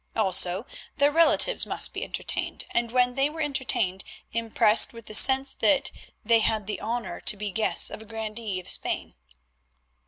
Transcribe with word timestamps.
Also 0.15 0.65
their 0.97 1.11
relatives 1.11 1.67
must 1.67 1.93
be 1.93 2.03
entertained, 2.03 2.65
and 2.71 2.89
when 2.91 3.13
they 3.13 3.29
were 3.29 3.39
entertained 3.39 4.03
impressed 4.31 4.93
with 4.93 5.05
the 5.05 5.13
sense 5.13 5.53
that 5.53 5.91
they 6.25 6.39
had 6.39 6.65
the 6.65 6.81
honour 6.81 7.19
to 7.21 7.37
be 7.37 7.51
guests 7.51 7.91
of 7.91 8.01
a 8.01 8.05
grandee 8.05 8.59
of 8.59 8.67
Spain. 8.67 9.13